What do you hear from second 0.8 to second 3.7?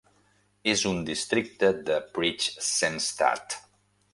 un districte de Prichsenstadt.